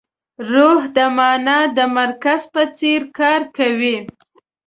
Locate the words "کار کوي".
3.19-3.97